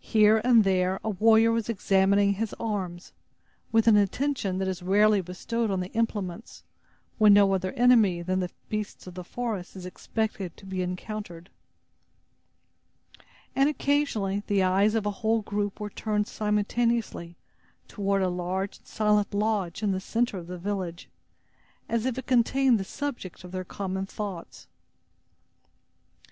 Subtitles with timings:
[0.00, 3.12] Here and there a warrior was examining his arms,
[3.70, 6.64] with an attention that is rarely bestowed on the implements,
[7.18, 11.48] when no other enemy than the beasts of the forest is expected to be encountered.
[13.54, 17.36] And occasionally, the eyes of a whole group were turned simultaneously
[17.86, 21.08] toward a large and silent lodge in the center of the village,
[21.88, 24.66] as if it contained the subject of their common thoughts.